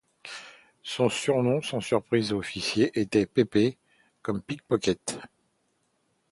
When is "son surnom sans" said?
0.81-1.79